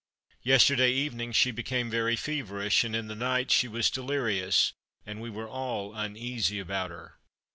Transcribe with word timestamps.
Yesterday 0.41 0.91
evening 0.93 1.31
she 1.31 1.51
became 1.51 1.87
very 1.91 2.15
feverish, 2.15 2.83
and 2.83 2.95
in 2.95 3.05
the 3.05 3.13
night 3.13 3.51
she 3.51 3.67
was 3.67 3.91
delirious, 3.91 4.73
and 5.05 5.21
we 5.21 5.29
weve 5.29 5.47
all 5.47 5.93
uneasy 5.93 6.59
about 6.59 6.89
her. 6.89 7.19